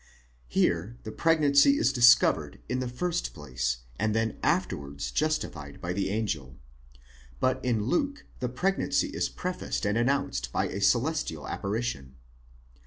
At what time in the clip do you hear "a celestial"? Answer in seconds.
10.69-11.47